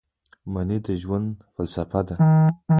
[0.53, 2.15] مني د ژوند فلسفه ده